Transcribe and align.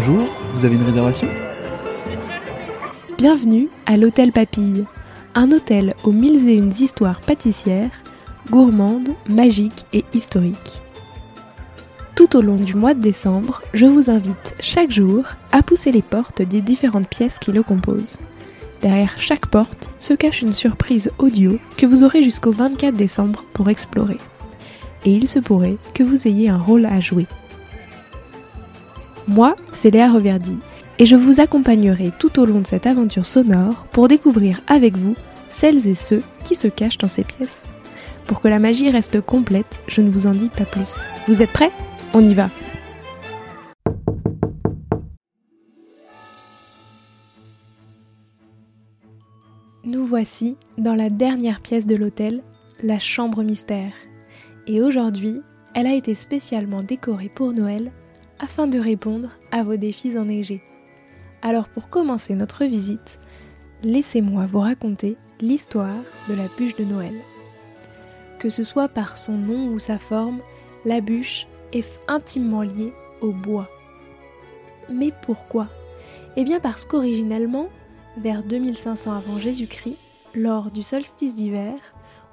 Bonjour, 0.00 0.28
vous 0.54 0.64
avez 0.64 0.76
une 0.76 0.84
réservation 0.84 1.26
Bienvenue 3.16 3.68
à 3.84 3.96
l'Hôtel 3.96 4.30
Papille, 4.30 4.84
un 5.34 5.50
hôtel 5.50 5.96
aux 6.04 6.12
mille 6.12 6.48
et 6.48 6.54
une 6.54 6.70
histoires 6.70 7.20
pâtissières, 7.20 7.90
gourmandes, 8.48 9.08
magiques 9.28 9.86
et 9.92 10.04
historiques. 10.14 10.82
Tout 12.14 12.36
au 12.36 12.42
long 12.42 12.54
du 12.54 12.74
mois 12.74 12.94
de 12.94 13.00
décembre, 13.00 13.60
je 13.74 13.86
vous 13.86 14.08
invite 14.08 14.54
chaque 14.60 14.92
jour 14.92 15.24
à 15.50 15.64
pousser 15.64 15.90
les 15.90 16.02
portes 16.02 16.42
des 16.42 16.60
différentes 16.60 17.08
pièces 17.08 17.40
qui 17.40 17.50
le 17.50 17.64
composent. 17.64 18.18
Derrière 18.80 19.14
chaque 19.18 19.46
porte 19.46 19.90
se 19.98 20.14
cache 20.14 20.42
une 20.42 20.52
surprise 20.52 21.10
audio 21.18 21.58
que 21.76 21.86
vous 21.86 22.04
aurez 22.04 22.22
jusqu'au 22.22 22.52
24 22.52 22.94
décembre 22.94 23.44
pour 23.52 23.68
explorer. 23.68 24.18
Et 25.04 25.10
il 25.10 25.26
se 25.26 25.40
pourrait 25.40 25.78
que 25.92 26.04
vous 26.04 26.28
ayez 26.28 26.50
un 26.50 26.58
rôle 26.58 26.86
à 26.86 27.00
jouer. 27.00 27.26
Moi, 29.28 29.56
c'est 29.72 29.90
Léa 29.90 30.10
Reverdy, 30.10 30.56
et 30.98 31.04
je 31.04 31.14
vous 31.14 31.38
accompagnerai 31.38 32.12
tout 32.18 32.40
au 32.40 32.46
long 32.46 32.60
de 32.60 32.66
cette 32.66 32.86
aventure 32.86 33.26
sonore 33.26 33.84
pour 33.92 34.08
découvrir 34.08 34.62
avec 34.66 34.96
vous 34.96 35.14
celles 35.50 35.86
et 35.86 35.94
ceux 35.94 36.22
qui 36.44 36.54
se 36.54 36.66
cachent 36.66 36.96
dans 36.96 37.08
ces 37.08 37.24
pièces. 37.24 37.74
Pour 38.24 38.40
que 38.40 38.48
la 38.48 38.58
magie 38.58 38.90
reste 38.90 39.20
complète, 39.20 39.80
je 39.86 40.00
ne 40.00 40.10
vous 40.10 40.26
en 40.26 40.32
dis 40.32 40.48
pas 40.48 40.64
plus. 40.64 41.02
Vous 41.26 41.42
êtes 41.42 41.52
prêts? 41.52 41.70
On 42.14 42.24
y 42.26 42.32
va 42.32 42.48
Nous 49.84 50.06
voici 50.06 50.56
dans 50.78 50.94
la 50.94 51.10
dernière 51.10 51.60
pièce 51.60 51.86
de 51.86 51.96
l'hôtel, 51.96 52.42
la 52.82 52.98
chambre 52.98 53.42
mystère. 53.42 53.92
Et 54.66 54.80
aujourd'hui, 54.80 55.42
elle 55.74 55.86
a 55.86 55.94
été 55.94 56.14
spécialement 56.14 56.82
décorée 56.82 57.30
pour 57.34 57.52
Noël 57.52 57.92
afin 58.38 58.66
de 58.66 58.78
répondre 58.78 59.30
à 59.50 59.62
vos 59.62 59.76
défis 59.76 60.18
enneigés. 60.18 60.62
Alors 61.42 61.68
pour 61.68 61.88
commencer 61.88 62.34
notre 62.34 62.64
visite, 62.64 63.18
laissez-moi 63.82 64.46
vous 64.46 64.60
raconter 64.60 65.16
l'histoire 65.40 66.02
de 66.28 66.34
la 66.34 66.48
bûche 66.56 66.76
de 66.76 66.84
Noël. 66.84 67.14
Que 68.38 68.50
ce 68.50 68.64
soit 68.64 68.88
par 68.88 69.16
son 69.16 69.32
nom 69.32 69.68
ou 69.68 69.78
sa 69.78 69.98
forme, 69.98 70.40
la 70.84 71.00
bûche 71.00 71.46
est 71.72 72.00
intimement 72.08 72.62
liée 72.62 72.92
au 73.20 73.32
bois. 73.32 73.68
Mais 74.90 75.12
pourquoi? 75.22 75.68
Eh 76.36 76.44
bien 76.44 76.60
parce 76.60 76.86
qu'originellement, 76.86 77.68
vers 78.16 78.42
2500 78.42 79.12
avant 79.12 79.38
Jésus-Christ, 79.38 79.96
lors 80.34 80.70
du 80.70 80.82
solstice 80.82 81.34
d'hiver, 81.34 81.74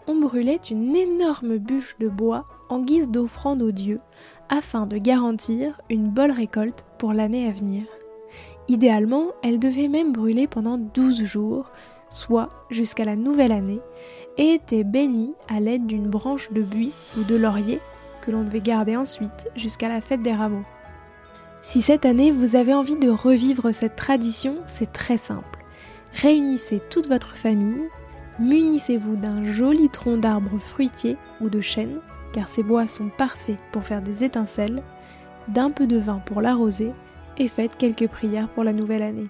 on 0.07 0.19
brûlait 0.19 0.59
une 0.69 0.95
énorme 0.95 1.57
bûche 1.57 1.95
de 1.99 2.07
bois 2.07 2.45
en 2.69 2.79
guise 2.79 3.09
d'offrande 3.09 3.61
aux 3.61 3.71
dieux 3.71 3.99
afin 4.49 4.85
de 4.85 4.97
garantir 4.97 5.81
une 5.89 6.09
bonne 6.09 6.31
récolte 6.31 6.85
pour 6.97 7.13
l'année 7.13 7.47
à 7.47 7.51
venir. 7.51 7.83
Idéalement, 8.67 9.27
elle 9.43 9.59
devait 9.59 9.87
même 9.87 10.11
brûler 10.11 10.47
pendant 10.47 10.77
12 10.77 11.23
jours, 11.23 11.71
soit 12.09 12.49
jusqu'à 12.69 13.05
la 13.05 13.15
nouvelle 13.15 13.51
année, 13.51 13.81
et 14.37 14.53
était 14.53 14.83
bénie 14.83 15.33
à 15.47 15.59
l'aide 15.59 15.85
d'une 15.85 16.07
branche 16.09 16.51
de 16.51 16.61
buis 16.61 16.91
ou 17.17 17.23
de 17.23 17.35
laurier 17.35 17.79
que 18.21 18.31
l'on 18.31 18.43
devait 18.43 18.61
garder 18.61 18.97
ensuite 18.97 19.49
jusqu'à 19.55 19.87
la 19.87 20.01
fête 20.01 20.21
des 20.21 20.33
rameaux. 20.33 20.65
Si 21.61 21.81
cette 21.81 22.05
année 22.05 22.31
vous 22.31 22.55
avez 22.55 22.73
envie 22.73 22.95
de 22.95 23.09
revivre 23.09 23.73
cette 23.73 23.95
tradition, 23.95 24.57
c'est 24.65 24.91
très 24.91 25.17
simple. 25.17 25.59
Réunissez 26.13 26.81
toute 26.89 27.07
votre 27.07 27.37
famille, 27.37 27.89
munissez-vous 28.39 29.15
d'un 29.15 29.43
joli 29.45 29.89
tronc 29.89 30.17
d'arbre 30.17 30.59
fruitier 30.59 31.17
ou 31.41 31.49
de 31.49 31.61
chêne 31.61 31.99
car 32.35 32.49
ces 32.49 32.63
bois 32.63 32.85
sont 32.85 33.07
parfaits 33.07 33.57
pour 33.71 33.83
faire 33.83 34.01
des 34.01 34.25
étincelles, 34.25 34.83
d'un 35.47 35.71
peu 35.71 35.87
de 35.87 35.97
vin 35.97 36.21
pour 36.25 36.41
l'arroser, 36.41 36.91
et 37.37 37.47
faites 37.47 37.77
quelques 37.77 38.09
prières 38.09 38.49
pour 38.49 38.65
la 38.65 38.73
nouvelle 38.73 39.03
année. 39.03 39.29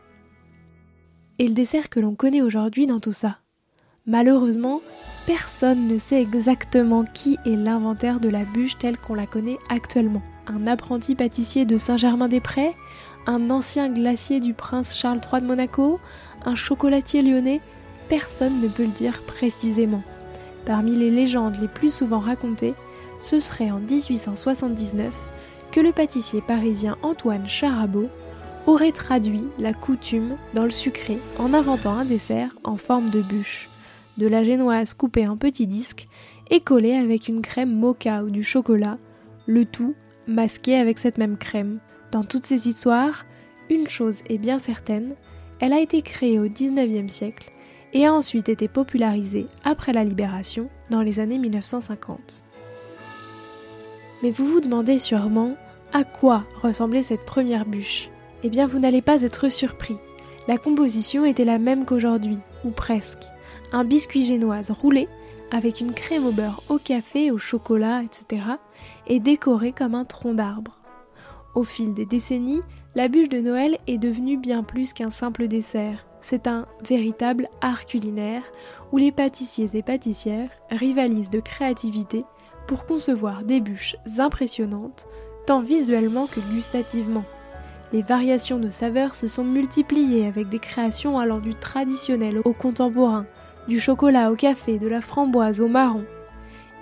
Et 1.37 1.47
le 1.47 1.53
dessert 1.53 1.89
que 1.89 1.99
l'on 1.99 2.15
connaît 2.15 2.41
aujourd'hui 2.41 2.87
dans 2.87 2.99
tout 2.99 3.13
ça 3.13 3.37
Malheureusement, 4.07 4.81
personne 5.27 5.87
ne 5.87 5.99
sait 5.99 6.19
exactement 6.19 7.03
qui 7.03 7.37
est 7.45 7.55
l'inventaire 7.55 8.19
de 8.19 8.29
la 8.29 8.43
bûche 8.43 8.79
telle 8.79 8.97
qu'on 8.97 9.13
la 9.13 9.27
connaît 9.27 9.59
actuellement. 9.69 10.23
Un 10.47 10.65
apprenti 10.65 11.13
pâtissier 11.13 11.65
de 11.65 11.77
Saint-Germain-des-Prés 11.77 12.75
Un 13.27 13.51
ancien 13.51 13.87
glacier 13.87 14.39
du 14.39 14.55
prince 14.55 14.95
Charles 14.95 15.21
III 15.31 15.41
de 15.41 15.47
Monaco 15.47 15.99
Un 16.43 16.55
chocolatier 16.55 17.21
lyonnais 17.21 17.61
Personne 18.09 18.61
ne 18.61 18.67
peut 18.67 18.85
le 18.85 18.89
dire 18.89 19.21
précisément. 19.27 20.03
Parmi 20.65 20.95
les 20.95 21.11
légendes 21.11 21.57
les 21.61 21.67
plus 21.67 21.93
souvent 21.93 22.19
racontées, 22.19 22.73
ce 23.25 23.39
serait 23.39 23.71
en 23.71 23.79
1879 23.79 25.11
que 25.71 25.79
le 25.79 25.91
pâtissier 25.91 26.41
parisien 26.41 26.95
Antoine 27.01 27.49
Charabeau 27.49 28.07
aurait 28.67 28.91
traduit 28.91 29.43
la 29.57 29.73
coutume 29.73 30.37
dans 30.53 30.63
le 30.63 30.69
sucré 30.69 31.17
en 31.39 31.55
inventant 31.55 31.97
un 31.97 32.05
dessert 32.05 32.55
en 32.63 32.77
forme 32.77 33.09
de 33.09 33.23
bûche, 33.23 33.67
de 34.19 34.27
la 34.27 34.43
génoise 34.43 34.93
coupée 34.93 35.27
en 35.27 35.37
petits 35.37 35.65
disques 35.65 36.05
et 36.51 36.59
collée 36.59 36.93
avec 36.93 37.27
une 37.27 37.41
crème 37.41 37.75
mocha 37.75 38.23
ou 38.23 38.29
du 38.29 38.43
chocolat, 38.43 38.99
le 39.47 39.65
tout 39.65 39.95
masqué 40.27 40.75
avec 40.75 40.99
cette 40.99 41.17
même 41.17 41.37
crème. 41.37 41.79
Dans 42.11 42.23
toutes 42.23 42.45
ces 42.45 42.67
histoires, 42.67 43.25
une 43.71 43.89
chose 43.89 44.21
est 44.29 44.37
bien 44.37 44.59
certaine, 44.59 45.15
elle 45.59 45.73
a 45.73 45.79
été 45.79 46.03
créée 46.03 46.37
au 46.37 46.47
19e 46.47 47.09
siècle 47.09 47.51
et 47.93 48.05
a 48.05 48.13
ensuite 48.13 48.49
été 48.49 48.67
popularisée 48.67 49.47
après 49.63 49.93
la 49.93 50.03
libération 50.03 50.69
dans 50.91 51.01
les 51.01 51.19
années 51.19 51.39
1950. 51.39 52.44
Mais 54.23 54.31
vous 54.31 54.45
vous 54.45 54.61
demandez 54.61 54.99
sûrement 54.99 55.55
à 55.93 56.03
quoi 56.03 56.43
ressemblait 56.61 57.01
cette 57.01 57.25
première 57.25 57.65
bûche 57.65 58.09
Eh 58.43 58.49
bien, 58.49 58.67
vous 58.67 58.79
n'allez 58.79 59.01
pas 59.01 59.21
être 59.21 59.49
surpris. 59.49 59.97
La 60.47 60.57
composition 60.57 61.25
était 61.25 61.45
la 61.45 61.59
même 61.59 61.85
qu'aujourd'hui, 61.85 62.37
ou 62.63 62.69
presque. 62.69 63.23
Un 63.71 63.83
biscuit 63.83 64.23
génoise 64.23 64.71
roulé 64.71 65.07
avec 65.51 65.79
une 65.79 65.93
crème 65.93 66.25
au 66.25 66.31
beurre 66.31 66.63
au 66.69 66.77
café, 66.77 67.31
au 67.31 67.37
chocolat, 67.37 68.03
etc. 68.03 68.45
et 69.07 69.19
décoré 69.19 69.71
comme 69.71 69.95
un 69.95 70.05
tronc 70.05 70.33
d'arbre. 70.33 70.77
Au 71.55 71.63
fil 71.63 71.93
des 71.93 72.05
décennies, 72.05 72.61
la 72.95 73.07
bûche 73.07 73.29
de 73.29 73.39
Noël 73.39 73.77
est 73.87 73.97
devenue 73.97 74.37
bien 74.37 74.63
plus 74.63 74.93
qu'un 74.93 75.09
simple 75.09 75.47
dessert. 75.47 76.05
C'est 76.21 76.47
un 76.47 76.65
véritable 76.87 77.49
art 77.61 77.85
culinaire 77.85 78.43
où 78.91 78.97
les 78.97 79.11
pâtissiers 79.11 79.75
et 79.75 79.83
pâtissières 79.83 80.49
rivalisent 80.71 81.29
de 81.29 81.39
créativité 81.39 82.25
pour 82.67 82.85
concevoir 82.85 83.43
des 83.43 83.61
bûches 83.61 83.95
impressionnantes, 84.17 85.07
tant 85.45 85.61
visuellement 85.61 86.27
que 86.27 86.39
gustativement. 86.39 87.25
Les 87.93 88.01
variations 88.01 88.59
de 88.59 88.69
saveurs 88.69 89.15
se 89.15 89.27
sont 89.27 89.43
multipliées 89.43 90.27
avec 90.27 90.49
des 90.49 90.59
créations 90.59 91.19
allant 91.19 91.39
du 91.39 91.53
traditionnel 91.53 92.39
au 92.43 92.53
contemporain, 92.53 93.25
du 93.67 93.79
chocolat 93.79 94.31
au 94.31 94.35
café, 94.35 94.79
de 94.79 94.87
la 94.87 95.01
framboise 95.01 95.61
au 95.61 95.67
marron. 95.67 96.05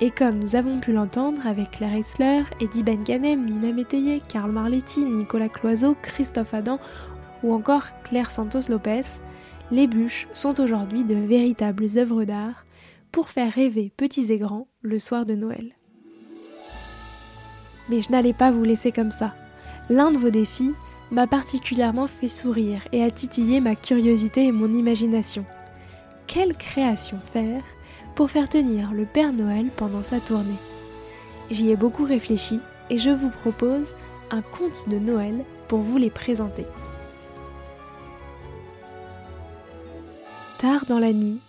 Et 0.01 0.11
comme 0.11 0.35
nous 0.35 0.55
avons 0.55 0.79
pu 0.79 0.91
l'entendre 0.91 1.45
avec 1.45 1.71
Claire 1.71 1.95
Hetzler, 1.95 2.43
Eddie 2.59 2.83
Ben 2.83 3.03
Ganem, 3.03 3.45
Nina 3.45 3.71
Métayer, 3.71 4.21
Karl 4.27 4.51
Marletti, 4.51 5.05
Nicolas 5.05 5.49
Cloiseau, 5.49 5.95
Christophe 6.01 6.53
Adam 6.53 6.79
ou 7.43 7.53
encore 7.53 7.85
Claire 8.03 8.29
Santos 8.29 8.69
Lopez, 8.69 9.03
les 9.71 9.87
bûches 9.87 10.27
sont 10.33 10.59
aujourd'hui 10.59 11.03
de 11.03 11.15
véritables 11.15 11.85
œuvres 11.97 12.23
d'art 12.23 12.65
pour 13.13 13.29
faire 13.29 13.53
rêver 13.53 13.93
petits 13.95 14.31
et 14.33 14.39
grands 14.39 14.67
le 14.81 14.97
soir 14.97 15.25
de 15.25 15.35
Noël. 15.35 15.77
Mais 17.87 18.01
je 18.01 18.11
n'allais 18.11 18.33
pas 18.33 18.51
vous 18.51 18.63
laisser 18.63 18.91
comme 18.91 19.11
ça. 19.11 19.35
L'un 19.89 20.11
de 20.11 20.17
vos 20.17 20.31
défis 20.31 20.71
m'a 21.11 21.27
particulièrement 21.27 22.07
fait 22.07 22.27
sourire 22.27 22.81
et 22.91 23.03
a 23.03 23.11
titillé 23.11 23.59
ma 23.59 23.75
curiosité 23.75 24.47
et 24.47 24.51
mon 24.51 24.73
imagination. 24.73 25.45
Quelle 26.25 26.57
création 26.57 27.19
faire 27.19 27.61
pour 28.15 28.31
faire 28.31 28.49
tenir 28.49 28.91
le 28.93 29.05
Père 29.05 29.31
Noël 29.31 29.69
pendant 29.75 30.03
sa 30.03 30.19
tournée? 30.19 30.57
J'y 31.51 31.69
ai 31.69 31.75
beaucoup 31.75 32.05
réfléchi 32.05 32.59
et 32.89 32.97
je 32.97 33.11
vous 33.11 33.29
propose 33.29 33.93
un 34.31 34.41
conte 34.41 34.89
de 34.89 34.97
Noël 34.97 35.45
pour 35.67 35.79
vous 35.79 35.97
les 35.97 36.09
présenter. 36.09 36.65
Tard 40.57 40.85
dans 40.87 40.99
la 40.99 41.13
nuit, 41.13 41.41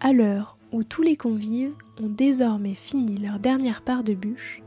à 0.00 0.12
l'heure 0.12 0.55
où 0.72 0.84
tous 0.84 1.02
les 1.02 1.16
convives 1.16 1.74
ont 2.00 2.08
désormais 2.08 2.74
fini 2.74 3.16
leur 3.18 3.38
dernière 3.38 3.82
part 3.82 4.04
de 4.04 4.14
bûche, 4.14 4.62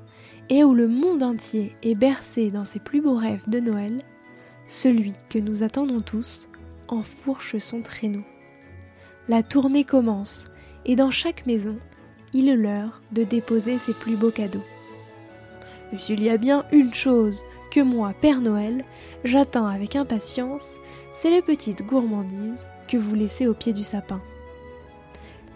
et 0.49 0.63
où 0.63 0.73
le 0.73 0.87
monde 0.87 1.23
entier 1.23 1.73
est 1.83 1.95
bercé 1.95 2.51
dans 2.51 2.65
ses 2.65 2.79
plus 2.79 3.01
beaux 3.01 3.15
rêves 3.15 3.47
de 3.47 3.59
Noël, 3.59 4.01
celui 4.65 5.13
que 5.29 5.39
nous 5.39 5.63
attendons 5.63 6.01
tous 6.01 6.49
enfourche 6.87 7.57
son 7.57 7.81
traîneau. 7.81 8.23
La 9.27 9.43
tournée 9.43 9.83
commence, 9.83 10.45
et 10.85 10.95
dans 10.95 11.11
chaque 11.11 11.45
maison, 11.45 11.77
il 12.33 12.49
est 12.49 12.55
l'heure 12.55 13.01
de 13.11 13.23
déposer 13.23 13.77
ses 13.77 13.93
plus 13.93 14.15
beaux 14.15 14.31
cadeaux. 14.31 14.63
Et 15.93 15.97
s'il 15.97 16.23
y 16.23 16.29
a 16.29 16.37
bien 16.37 16.65
une 16.71 16.93
chose 16.93 17.43
que 17.71 17.79
moi, 17.79 18.13
Père 18.21 18.41
Noël, 18.41 18.83
j'attends 19.23 19.67
avec 19.67 19.95
impatience, 19.95 20.73
c'est 21.13 21.31
les 21.31 21.41
petites 21.41 21.85
gourmandises 21.85 22.65
que 22.87 22.97
vous 22.97 23.15
laissez 23.15 23.47
au 23.47 23.53
pied 23.53 23.73
du 23.73 23.83
sapin. 23.83 24.21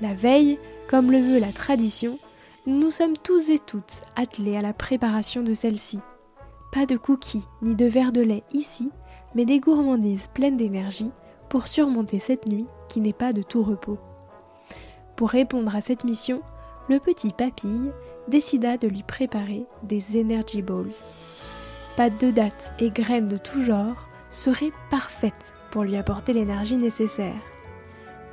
La 0.03 0.13
veille, 0.13 0.59
comme 0.89 1.13
le 1.13 1.19
veut 1.19 1.39
la 1.39 1.53
tradition, 1.53 2.19
nous 2.67 2.91
sommes 2.91 3.15
tous 3.15 3.49
et 3.49 3.57
toutes 3.57 4.01
attelés 4.17 4.57
à 4.57 4.61
la 4.61 4.73
préparation 4.73 5.43
de 5.43 5.53
celle-ci. 5.53 5.97
Pas 6.73 6.85
de 6.85 6.97
cookies 6.97 7.45
ni 7.61 7.73
de 7.73 7.85
verre 7.85 8.11
de 8.11 8.19
lait 8.19 8.43
ici, 8.51 8.91
mais 9.33 9.45
des 9.45 9.61
gourmandises 9.61 10.27
pleines 10.33 10.57
d'énergie 10.57 11.09
pour 11.47 11.69
surmonter 11.69 12.19
cette 12.19 12.49
nuit 12.49 12.67
qui 12.89 12.99
n'est 12.99 13.13
pas 13.13 13.31
de 13.31 13.43
tout 13.43 13.63
repos. 13.63 13.97
Pour 15.15 15.29
répondre 15.29 15.73
à 15.73 15.79
cette 15.79 16.03
mission, 16.03 16.41
le 16.89 16.99
petit 16.99 17.31
papille 17.31 17.93
décida 18.27 18.75
de 18.75 18.89
lui 18.89 19.03
préparer 19.03 19.63
des 19.83 20.19
Energy 20.19 20.61
Balls. 20.61 20.95
Pâte 21.95 22.19
de 22.19 22.29
dattes 22.29 22.73
et 22.77 22.89
graines 22.89 23.27
de 23.27 23.37
tout 23.37 23.63
genre 23.63 24.09
seraient 24.29 24.73
parfaites 24.91 25.55
pour 25.71 25.83
lui 25.83 25.95
apporter 25.95 26.33
l'énergie 26.33 26.75
nécessaire. 26.75 27.41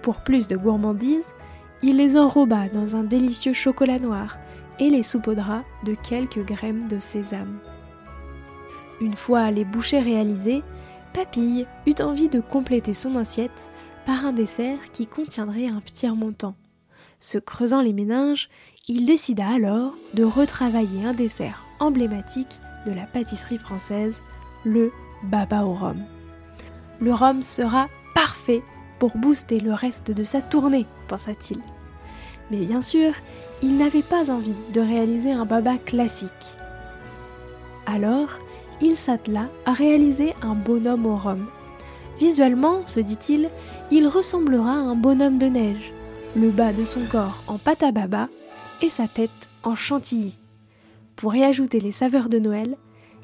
Pour 0.02 0.25
plus 0.25 0.49
de 0.49 0.56
gourmandises, 0.56 1.32
il 1.82 1.97
les 1.97 2.17
enroba 2.17 2.69
dans 2.69 2.97
un 2.97 3.03
délicieux 3.03 3.53
chocolat 3.53 3.99
noir 3.99 4.38
et 4.79 4.91
les 4.91 5.03
saupoudra 5.03 5.62
de 5.85 5.94
quelques 5.94 6.44
graines 6.44 6.88
de 6.88 6.99
sésame. 6.99 7.59
Une 9.00 9.15
fois 9.15 9.50
les 9.50 9.65
bouchées 9.65 10.00
réalisées, 10.00 10.62
Papille 11.12 11.67
eut 11.87 12.03
envie 12.03 12.29
de 12.29 12.41
compléter 12.41 12.94
son 12.94 13.17
assiette 13.17 13.71
par 14.06 14.25
un 14.25 14.32
dessert 14.32 14.79
qui 14.93 15.06
contiendrait 15.06 15.69
un 15.69 15.81
petit 15.81 16.09
remontant. 16.09 16.55
Se 17.19 17.38
creusant 17.38 17.82
les 17.82 17.93
méninges, 17.93 18.49
il 18.88 19.06
décida 19.06 19.49
alors 19.49 19.94
de 20.15 20.25
retravailler 20.25 21.05
un 21.05 21.12
dessert 21.12 21.65
emblématique 21.79 22.61
de 22.87 22.93
la 22.93 23.05
pâtisserie 23.05 23.59
française, 23.59 24.23
le 24.65 24.91
baba 25.25 25.65
au 25.65 25.75
rhum. 25.75 26.03
Le 27.00 27.12
rhum 27.12 27.43
sera 27.43 27.88
parfait 28.15 28.62
pour 29.00 29.17
booster 29.17 29.58
le 29.58 29.73
reste 29.73 30.12
de 30.12 30.23
sa 30.23 30.43
tournée, 30.43 30.87
pensa-t-il. 31.08 31.58
Mais 32.50 32.64
bien 32.67 32.82
sûr, 32.82 33.14
il 33.62 33.76
n'avait 33.79 34.02
pas 34.02 34.31
envie 34.31 34.55
de 34.73 34.81
réaliser 34.81 35.32
un 35.32 35.47
baba 35.47 35.79
classique. 35.79 36.31
Alors, 37.87 38.29
il 38.82 38.97
s'attela 38.97 39.49
à 39.64 39.73
réaliser 39.73 40.35
un 40.43 40.55
bonhomme 40.55 41.06
au 41.06 41.17
rhum. 41.17 41.47
Visuellement, 42.19 42.87
se 42.87 43.00
dit-il, 43.00 43.49
il 43.91 44.06
ressemblera 44.06 44.73
à 44.73 44.75
un 44.75 44.94
bonhomme 44.94 45.38
de 45.38 45.46
neige, 45.46 45.93
le 46.37 46.50
bas 46.50 46.73
de 46.73 46.85
son 46.85 47.00
corps 47.11 47.43
en 47.46 47.56
pâte 47.56 47.82
à 47.82 47.93
baba 47.93 48.29
et 48.82 48.91
sa 48.91 49.08
tête 49.08 49.31
en 49.62 49.75
chantilly. 49.75 50.38
Pour 51.17 51.35
y 51.35 51.43
ajouter 51.43 51.81
les 51.81 51.93
saveurs 51.93 52.29
de 52.29 52.38
Noël, 52.38 52.76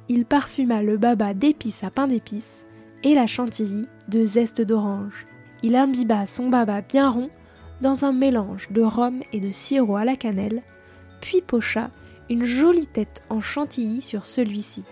il 0.08 0.24
parfuma 0.24 0.82
le 0.82 0.96
baba 0.96 1.34
d'épices 1.34 1.84
à 1.84 1.90
pain 1.90 2.06
d'épices 2.06 2.64
et 3.04 3.14
la 3.14 3.26
chantilly 3.26 3.84
de 4.08 4.24
zeste 4.24 4.62
d'orange 4.62 5.26
il 5.66 5.74
imbiba 5.74 6.26
son 6.26 6.48
baba 6.48 6.80
bien 6.80 7.10
rond 7.10 7.28
dans 7.80 8.04
un 8.04 8.12
mélange 8.12 8.68
de 8.70 8.82
rhum 8.82 9.20
et 9.32 9.40
de 9.40 9.50
sirop 9.50 9.96
à 9.96 10.04
la 10.04 10.14
cannelle, 10.14 10.62
puis 11.20 11.40
pocha 11.40 11.90
une 12.30 12.44
jolie 12.44 12.86
tête 12.86 13.24
en 13.30 13.40
chantilly 13.40 14.00
sur 14.00 14.26
celui-ci. 14.26 14.84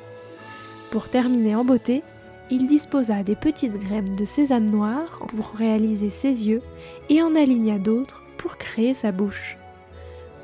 Pour 0.90 1.08
terminer 1.08 1.54
en 1.54 1.64
beauté, 1.64 2.02
il 2.50 2.66
disposa 2.66 3.22
des 3.22 3.36
petites 3.36 3.78
graines 3.78 4.16
de 4.16 4.24
sésame 4.24 4.68
noir 4.68 5.24
pour 5.28 5.52
réaliser 5.54 6.10
ses 6.10 6.48
yeux 6.48 6.62
et 7.08 7.22
en 7.22 7.36
aligna 7.36 7.78
d'autres 7.78 8.24
pour 8.36 8.56
créer 8.56 8.94
sa 8.94 9.12
bouche. 9.12 9.56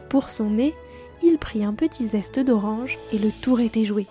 Pour 0.09 0.31
son 0.31 0.51
nez, 0.51 0.75
il 1.25 1.39
prit 1.39 1.65
un 1.65 1.75
petit 1.75 2.07
zeste 2.07 2.39
d'orange 2.39 2.99
et 3.13 3.19
le 3.19 3.33
tour 3.33 3.59
était 3.59 3.85
joué. 3.85 4.07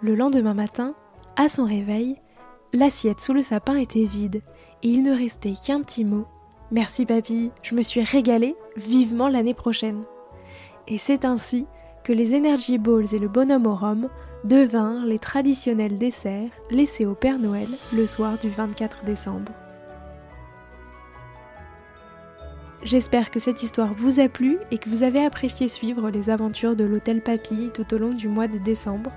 Le 0.00 0.14
lendemain 0.14 0.54
matin, 0.54 0.94
à 1.34 1.48
son 1.48 1.64
réveil, 1.64 2.20
l'assiette 2.76 3.20
sous 3.20 3.32
le 3.32 3.42
sapin 3.42 3.76
était 3.76 4.04
vide 4.04 4.42
il 4.82 5.02
ne 5.02 5.16
restait 5.16 5.54
qu'un 5.54 5.82
petit 5.82 6.04
mot. 6.04 6.26
Merci 6.70 7.06
papy, 7.06 7.50
je 7.62 7.74
me 7.74 7.82
suis 7.82 8.02
régalée, 8.02 8.56
vivement 8.76 9.28
l'année 9.28 9.54
prochaine. 9.54 10.04
Et 10.86 10.98
c'est 10.98 11.24
ainsi 11.24 11.66
que 12.04 12.12
les 12.12 12.36
Energy 12.36 12.78
Balls 12.78 13.12
et 13.12 13.18
le 13.18 13.28
bonhomme 13.28 13.66
au 13.66 13.74
rhum 13.74 14.08
devinrent 14.44 15.04
les 15.04 15.18
traditionnels 15.18 15.98
desserts 15.98 16.50
laissés 16.70 17.06
au 17.06 17.14
Père 17.14 17.38
Noël 17.38 17.68
le 17.92 18.06
soir 18.06 18.38
du 18.38 18.48
24 18.48 19.04
décembre. 19.04 19.52
J'espère 22.86 23.32
que 23.32 23.40
cette 23.40 23.64
histoire 23.64 23.94
vous 23.94 24.20
a 24.20 24.28
plu 24.28 24.58
et 24.70 24.78
que 24.78 24.88
vous 24.88 25.02
avez 25.02 25.24
apprécié 25.24 25.66
suivre 25.66 26.08
les 26.08 26.30
aventures 26.30 26.76
de 26.76 26.84
l'hôtel 26.84 27.20
Papy 27.20 27.70
tout 27.74 27.92
au 27.92 27.98
long 27.98 28.12
du 28.12 28.28
mois 28.28 28.46
de 28.46 28.58
décembre. 28.58 29.10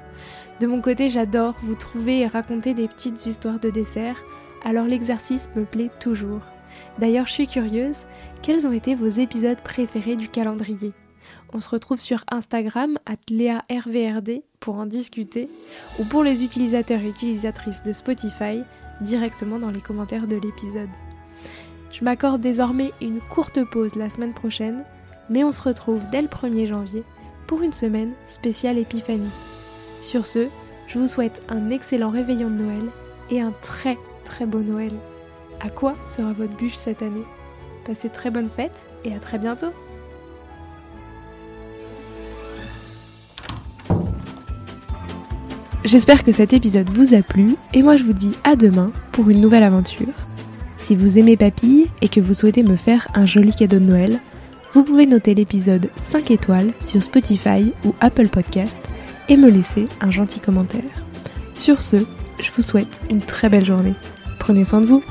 De 0.59 0.65
mon 0.65 0.81
côté, 0.81 1.07
j'adore 1.07 1.53
vous 1.61 1.75
trouver 1.75 2.21
et 2.21 2.27
raconter 2.27 2.73
des 2.73 2.87
petites 2.87 3.27
histoires 3.27 3.59
de 3.59 3.69
desserts 3.69 4.23
alors 4.65 4.85
l'exercice 4.85 5.49
me 5.55 5.65
plaît 5.65 5.91
toujours. 5.99 6.41
D'ailleurs, 6.97 7.27
je 7.27 7.33
suis 7.33 7.47
curieuse, 7.47 8.05
quels 8.41 8.67
ont 8.67 8.71
été 8.71 8.95
vos 8.95 9.07
épisodes 9.07 9.61
préférés 9.63 10.15
du 10.15 10.29
calendrier? 10.29 10.93
On 11.53 11.59
se 11.59 11.69
retrouve 11.69 11.99
sur 11.99 12.23
Instagram, 12.31 12.97
at 13.05 13.17
RVRD, 13.69 14.41
pour 14.59 14.75
en 14.75 14.87
discuter, 14.87 15.47
ou 15.99 16.05
pour 16.05 16.23
les 16.23 16.43
utilisateurs 16.43 17.01
et 17.01 17.09
utilisatrices 17.09 17.83
de 17.83 17.93
Spotify, 17.93 18.63
directement 19.01 19.59
dans 19.59 19.71
les 19.71 19.81
commentaires 19.81 20.27
de 20.27 20.37
l'épisode. 20.37 20.89
Je 21.91 22.03
m'accorde 22.03 22.41
désormais 22.41 22.93
une 23.01 23.19
courte 23.19 23.63
pause 23.63 23.95
la 23.95 24.09
semaine 24.09 24.33
prochaine, 24.33 24.83
mais 25.29 25.43
on 25.43 25.51
se 25.51 25.63
retrouve 25.63 26.01
dès 26.11 26.21
le 26.21 26.27
1er 26.27 26.67
janvier 26.67 27.03
pour 27.47 27.63
une 27.63 27.73
semaine 27.73 28.11
spéciale 28.27 28.77
Épiphanie. 28.77 29.31
Sur 30.01 30.27
ce, 30.27 30.47
je 30.87 30.99
vous 30.99 31.07
souhaite 31.07 31.41
un 31.49 31.71
excellent 31.71 32.09
réveillon 32.09 32.49
de 32.49 32.63
Noël 32.63 32.83
et 33.31 33.41
un 33.41 33.53
très 33.61 33.97
très 34.23 34.45
beau 34.45 34.59
Noël. 34.59 34.93
À 35.59 35.69
quoi 35.69 35.95
sera 36.07 36.31
votre 36.31 36.55
bûche 36.55 36.75
cette 36.75 37.01
année? 37.01 37.25
Passez 37.85 38.09
très 38.09 38.29
bonnes 38.29 38.49
fêtes 38.49 38.87
et 39.03 39.13
à 39.13 39.19
très 39.19 39.39
bientôt 39.39 39.71
J'espère 45.83 46.23
que 46.23 46.31
cet 46.31 46.53
épisode 46.53 46.89
vous 46.89 47.15
a 47.15 47.23
plu 47.23 47.55
et 47.73 47.81
moi 47.81 47.95
je 47.95 48.03
vous 48.03 48.13
dis 48.13 48.35
à 48.43 48.55
demain 48.55 48.91
pour 49.11 49.29
une 49.29 49.39
nouvelle 49.39 49.63
aventure. 49.63 50.13
Si 50.79 50.95
vous 50.95 51.19
aimez 51.19 51.37
Papille 51.37 51.87
et 52.01 52.07
que 52.09 52.19
vous 52.19 52.33
souhaitez 52.33 52.63
me 52.63 52.75
faire 52.75 53.07
un 53.13 53.25
joli 53.25 53.53
cadeau 53.53 53.79
de 53.79 53.85
Noël, 53.85 54.19
vous 54.73 54.83
pouvez 54.83 55.05
noter 55.05 55.35
l'épisode 55.35 55.89
5 55.97 56.31
étoiles 56.31 56.71
sur 56.79 57.03
Spotify 57.03 57.73
ou 57.85 57.93
Apple 57.99 58.27
Podcast 58.27 58.79
et 59.27 59.37
me 59.37 59.49
laisser 59.49 59.85
un 60.01 60.09
gentil 60.11 60.39
commentaire. 60.39 60.83
Sur 61.53 61.81
ce, 61.81 61.97
je 62.41 62.51
vous 62.55 62.61
souhaite 62.61 63.01
une 63.09 63.21
très 63.21 63.49
belle 63.49 63.65
journée. 63.65 63.93
Prenez 64.39 64.65
soin 64.65 64.81
de 64.81 64.85
vous. 64.85 65.03